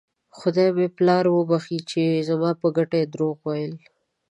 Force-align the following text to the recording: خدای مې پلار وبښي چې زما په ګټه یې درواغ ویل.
خدای 0.37 0.69
مې 0.77 0.87
پلار 0.97 1.25
وبښي 1.29 1.79
چې 1.91 2.03
زما 2.29 2.51
په 2.61 2.67
ګټه 2.77 2.95
یې 3.01 3.07
درواغ 3.13 3.39
ویل. 3.45 3.73